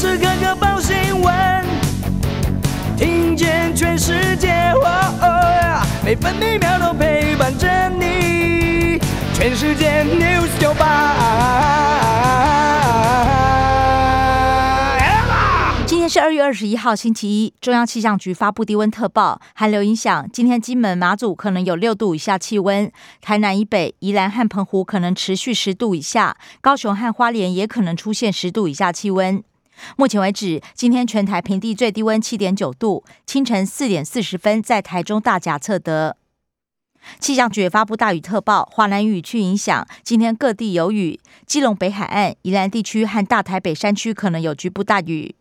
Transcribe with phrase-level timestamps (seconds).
[0.00, 1.64] 时刻刻报新闻，
[2.96, 4.72] 听见全世界，
[6.02, 8.98] 每分每秒都陪伴着你。
[9.34, 10.72] 全世界 news 九
[15.86, 17.52] 今天是二月二十一号，星期一。
[17.60, 22.90] 中央气象局发布低温特报，寒流影响，今天金门、马祖可能有六度以下气温，
[23.20, 29.44] 台南以北、宜兰和澎湖可能持续十度以下，高雄和花莲也可能出现十度以下气温。
[29.96, 36.16] 目前为止，今天全台平地最低温七点九度，清晨四点四十分在台中大甲测得。
[37.18, 45.34] 气象局发布大雨特报，华南雨区影响，今天各地有雨，基隆北海岸、宜兰地区和大台北山区可能有局部大雨。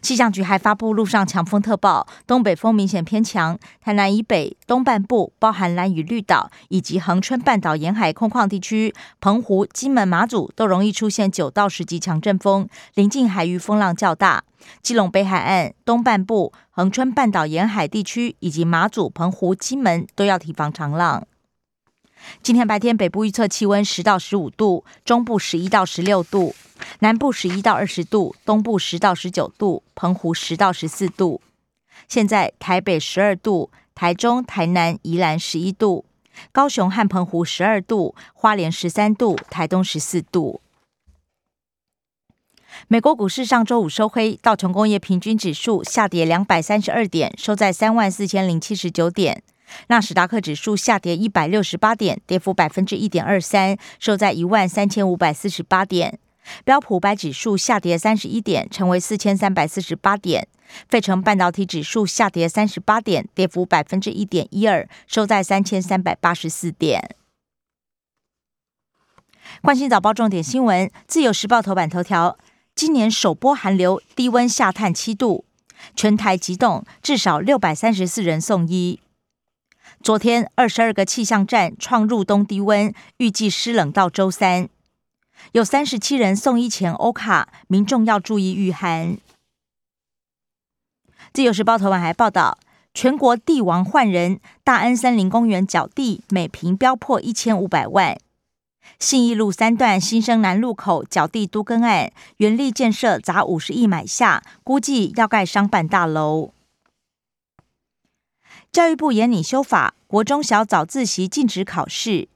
[0.00, 14.44] 气象局还发布陆上强风特报，东北风明显偏强，台南以北东半部，包含蓝屿绿岛以及恒春半岛沿海空旷地区、澎湖、金门、马祖都容易出现九到十级强阵风，临近海域风浪较大。
[14.82, 21.26] 基隆北海岸东半部、恒春半岛沿海地区以及马祖、澎湖、金门都要提防长浪。
[22.42, 26.54] 今天白天北部预测气温十到十五度，中部十一到十六度。
[27.00, 31.40] 南部十一到二十度，东部十到十九度，澎湖十到十四度。
[32.06, 36.04] 现在台北十二度，台中、台南、宜兰十一度，
[36.52, 40.60] 高雄和澎湖十二度，花莲十三度，台东十四度。
[42.86, 49.42] 美国股市上周五收黑，道琼工业平均指数下跌两百三十二点，收在三万四千零七十九点。
[49.88, 56.18] 纳斯达克指数下跌一百六十八点，跌幅百分之一点二三，收在一万三千五百四十八点。
[56.64, 60.48] 标普百指数下跌三十一点，成为四千三百四十八点。
[60.88, 67.16] 费城半导体指数下跌三十八点，跌幅百分之一点一二，收在三千三百八十四点。
[69.62, 72.36] 关心早报重点新闻，自由时报头版头条：
[72.74, 75.46] 今年首波寒流，低温下探七度，
[75.96, 79.00] 全台急冻，至少六百三十四人送医。
[80.02, 84.68] 昨天二十二个气象站创入冬低温，预计湿冷到周三。
[85.52, 89.18] 有三十七人送医前欧卡，民众要注意御寒。
[91.32, 92.58] 自由时报头版还报道，
[92.94, 98.18] 全国地王换人，大安森林公园缴地每平标破一千五百万。
[98.98, 106.52] 信义路三段新生南路口缴地都更案，原力建设砸五十亿买下，估计要盖商办大楼。
[108.72, 112.28] 教育部严拟修法，国中小早自习禁止考试。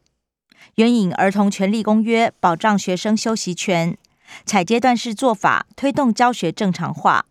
[0.77, 3.97] 援引《儿童权利公约》，保障学生休息权，
[4.45, 7.27] 采阶段式做法，推动教学正常化，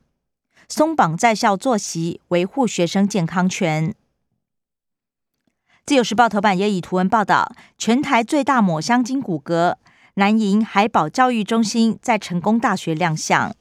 [0.70, 3.96] 松绑在校作息，维护学生健康权。
[5.86, 9.76] 自由时报头版也以图文报道，全台最大抹香鲸骨骼，
[10.14, 13.56] 南营海保教育中心在成功大学亮相。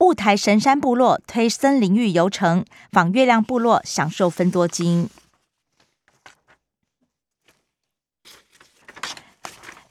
[0.00, 5.08] 雾台神山部落推森林浴游程，访月亮部落，享受分多金。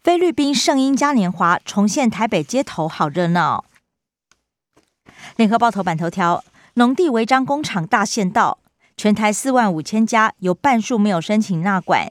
[0.07, 3.65] 菲律宾圣婴嘉年华重现台北街头，好热闹。
[5.35, 6.45] 联合报头版头条：
[6.75, 8.59] 农地违章工厂大限到，
[8.95, 12.09] 全台四万五千家有半数没有申请纳管。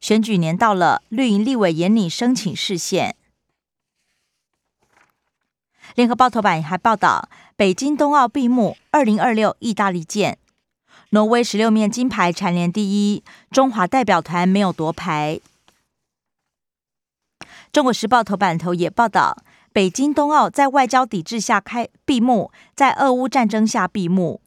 [0.00, 3.14] 选举年到了，绿营立委严拟申请视线。
[5.94, 10.38] 联合报头版还报道，北京冬奥闭幕，二零二六意大利见。
[11.10, 15.38] 挪威十六面金牌蝉联第一，中华代表团没有夺牌。
[17.72, 24.40] 中国时报头版头也报道，北京冬奥在外交抵制下开闭幕，在俄乌战争下闭幕。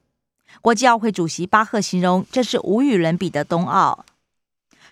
[0.62, 4.04] 国际奥会主席巴赫形容这是无与伦比的冬奥。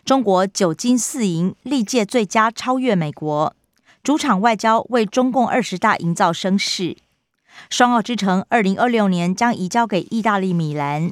[0.05, 3.55] 中国九金四银，历届最佳，超越美国。
[4.03, 6.95] 主场外交为中共二十大营造声势。
[7.69, 11.11] 双奥之城二零二六年将移交给意大利米兰。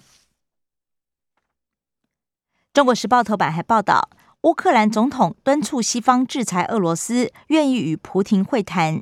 [2.72, 4.10] 中国时报头版还报道。
[4.46, 9.02] 乌克兰总统敦促西方制裁俄罗斯，愿意与普廷会谈，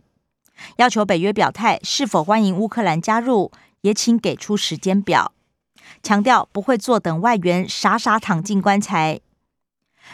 [0.78, 3.52] 要求北约表态是否欢迎乌克兰加入，
[3.82, 5.34] 也请给出时间表，
[6.02, 9.20] 强调不会坐等外援傻傻躺进棺材。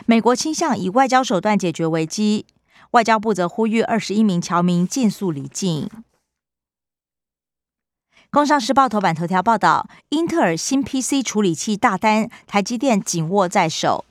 [0.07, 2.47] 美国倾向以外交手段解决危机，
[2.91, 5.87] 外交部则呼吁二十一名侨民尽速离境。
[8.31, 14.05] 工商时报头版头条报道，英特尔新 PC 处理器大单，台积电紧握在手。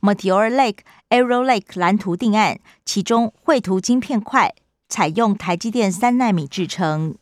[0.00, 0.78] Meteor Lake、
[1.10, 4.54] Arrow Lake 蓝图定案，其中绘图晶片块
[4.88, 7.16] 采用台积电三纳米制成。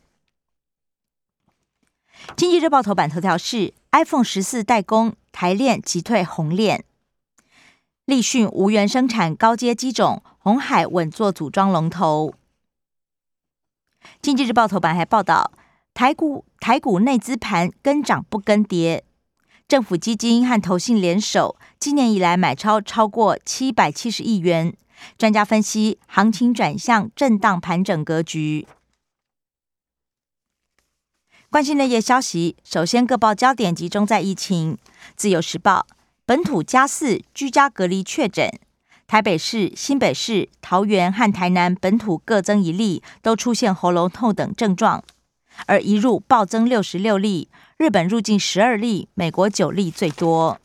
[2.35, 6.85] 经济日报头版头条是 iPhone 十四代工台链击退红链，
[8.05, 12.33] 立讯无缘生产高阶机种，红海稳坐组装龙头。
[14.21, 15.51] 经济日报头版还报道，
[15.93, 19.03] 台股台股内资盘跟涨不跟跌，
[19.73, 24.71] 政府基金和投信联手，今年以来买超超过七百七十亿元。
[25.17, 28.67] 专家分析，行情转向震荡盘整格局。
[31.49, 34.77] 关心的业消息，首先各报焦点集中在疫情。
[35.15, 35.87] 自由时报，
[36.23, 38.51] 本土加四居家隔离确诊。
[39.07, 45.03] 台北市、新北市、桃园和台南本土各增一例，都出现喉咙痛等症状，
[45.65, 50.59] 而一入暴增六十六例，日本入境十二例，美国九例最多。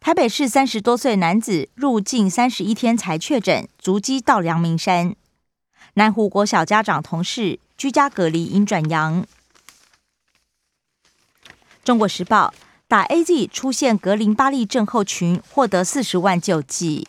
[0.00, 5.14] 台北市三十多岁男子入境三十一天才确诊，足迹到阳明山。
[5.94, 9.26] 南湖国小家长同事居家隔离因转阳。
[11.84, 12.52] 中国时报。
[12.86, 17.08] 打 A Z 出现格林巴利症候群，获得四十万救济。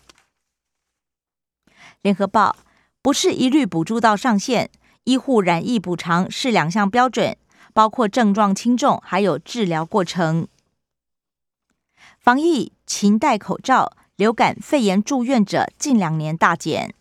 [2.02, 2.56] 联合报
[3.02, 4.72] 不是一律补助到上限，
[5.04, 7.38] 医护染疫补偿是两项标准，
[7.76, 10.48] 包括症状轻重，还有治疗过程。
[12.18, 16.96] 防疫勤戴口罩，流感肺炎住院者近两年大减。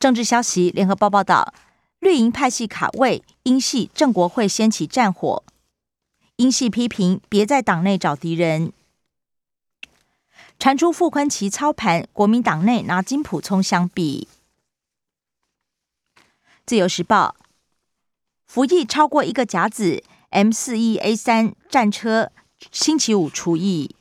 [0.00, 1.52] 政治消息，联合报报道，
[1.98, 5.44] 绿营派系卡位，英系郑国会掀起战火。
[6.36, 8.72] 英系批评别在党内找敌人，
[10.58, 14.26] 传出傅昆奇操盘，国民党内拿金普聪相比。
[16.64, 17.36] 自由时报
[18.46, 22.30] 服役超过一个甲子 M 四 E A 三战车，
[22.70, 23.94] 星期五除役。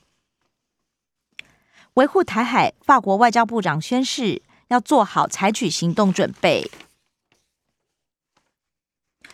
[1.95, 6.69] 维护台海，法国外交部长宣誓要做好采取行动准备。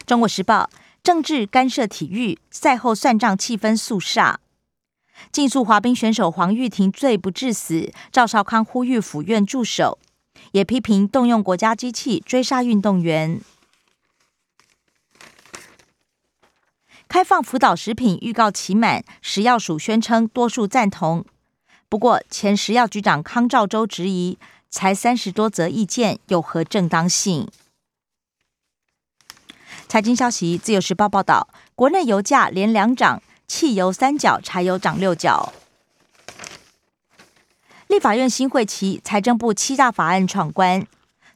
[0.06, 0.70] 中国时报。
[1.02, 4.36] 政治干涉体育，赛后算账气氛肃煞。
[5.32, 9.98] 竞速滑冰选手黄玉婷罪不至死，赵少康呼吁府院助手，
[10.52, 13.42] 也批评动用国家机器追杀运动员。
[17.19, 21.25] 开放辅导食品预告期满，食药署宣称多数赞同，
[21.89, 24.38] 不过前食药局长康兆洲质疑，
[24.69, 27.50] 才三十多则意见有何正当性？
[29.89, 35.51] 财经消息，《自由时报》报道，国内油价连两涨，汽油三角，柴油涨六角。
[37.88, 40.88] 立法院新会期，财政部七大法案闯关，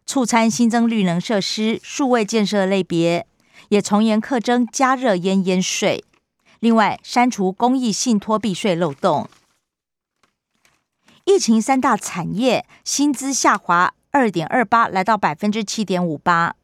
[0.06, 3.28] 促参新增绿能设施、数位建设类别，
[3.74, 6.06] 也从严课征加热烟烟税。
[6.60, 9.28] 另外，删除公益信托避税漏洞。
[11.26, 16.56] 疫情三大产业薪资下滑二点二八，来到百分之七点五八。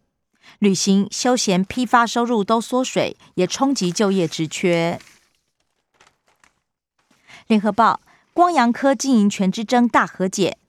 [0.60, 5.00] 旅行、休闲、批发收入都缩水，也冲击就业职缺。
[7.48, 8.02] 联合报：
[8.36, 10.60] 光阳科经营权之争大和解，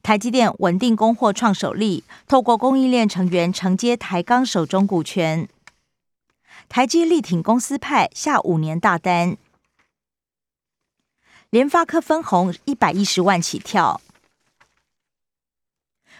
[0.00, 5.48] 台积电稳定供货创首例，透过供应链成员承接台钢手中股权。
[6.74, 9.36] 台积力挺公司派下五年大单，
[11.50, 14.00] 联发科分红一百一十万起跳。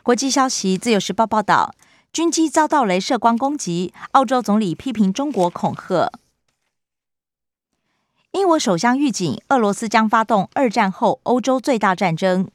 [0.02, 1.74] 国际消息：自由时报报道。
[2.12, 6.12] 军机遭到镭射光攻击，澳洲总理批评中国恐吓。
[8.32, 12.50] 英国首相预警，俄罗斯将发动二战后欧洲最大战争，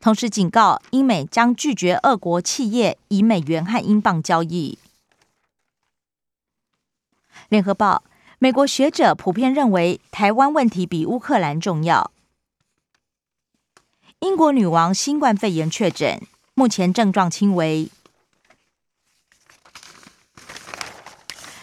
[0.00, 4.76] 同时警告英美将拒绝俄国企业以美元和英镑交易。
[7.48, 8.04] 联合报：
[8.38, 12.10] 美国学者普遍认为台湾问题比乌克兰重要。
[14.20, 16.22] 英国女王新冠肺炎确诊，
[16.54, 17.90] 目前症状轻微。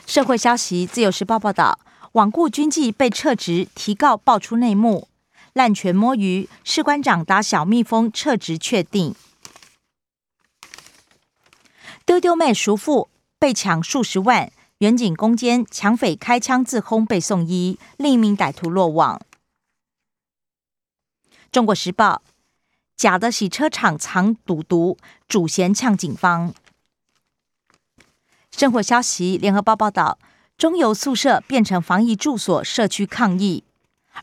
[0.05, 1.79] 社会消息，《自由时报》报道，
[2.13, 5.07] 罔顾军纪被撤职，提告爆出内幕，
[5.53, 9.15] 滥权摸鱼，士官长打小蜜蜂撤职确定。
[12.05, 13.09] 丢丢妹赎父
[13.39, 19.21] 被抢数十万，远景攻坚抢匪开枪自轰被送医，另一名歹徒落网。
[21.51, 22.23] 《中国时报》
[22.95, 24.97] 假的洗车场藏赌毒，
[25.27, 26.55] 主嫌呛警方。
[28.49, 30.17] 生活消息：联合报报道，
[30.57, 33.63] 中油宿舍变成防疫住所，社区抗议，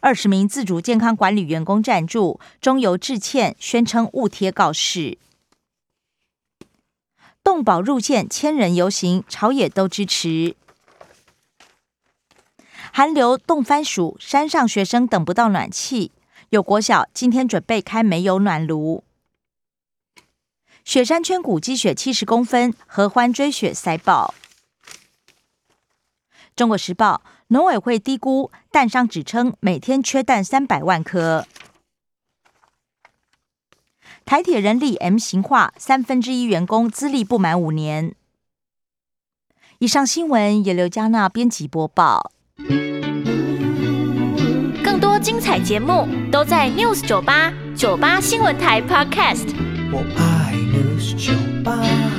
[0.00, 5.18] 二十名自主健康管理员工站住，中油致歉，宣称误贴告示。
[7.48, 10.54] 动保入线，千人游行，朝野都支持。
[12.92, 16.12] 寒流冻番薯，山上学生等不到暖气，
[16.50, 19.02] 有国小今天准备开煤油暖炉。
[20.84, 24.34] 雪山圈谷积雪七十公分，合欢追雪塞爆。
[26.54, 31.46] 中国时报农委会低估蛋商，指称每天缺蛋三百万颗。
[34.28, 38.14] 台铁人力 M 型化，三分之一员工资历不满五年。
[39.78, 42.32] 以上新闻由刘嘉娜编辑播报。
[44.84, 49.46] 更多精彩节目都在 News 九八九八新闻台 Podcast。
[49.90, 51.32] 我爱 News 酒
[51.64, 52.17] 吧。